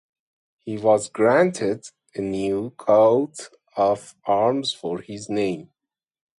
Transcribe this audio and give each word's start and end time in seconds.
He 0.65 0.79
was 0.79 1.09
granted 1.09 1.85
a 2.15 2.21
new 2.21 2.71
Coat 2.71 3.51
of 3.77 4.15
Arms 4.25 4.73
for 4.73 4.99
his 4.99 5.29
name. 5.29 5.69